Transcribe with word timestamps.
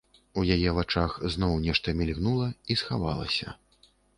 У 0.41 0.45
яе 0.55 0.69
вачах 0.77 1.11
зноў 1.35 1.53
нешта 1.67 1.95
мільгнула 2.01 2.49
і 2.71 2.81
схавалася. 2.85 3.57